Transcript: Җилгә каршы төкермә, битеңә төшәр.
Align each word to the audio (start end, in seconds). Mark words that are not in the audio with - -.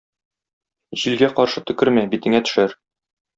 Җилгә 1.01 1.29
каршы 1.41 1.63
төкермә, 1.71 2.07
битеңә 2.15 2.43
төшәр. 2.49 2.75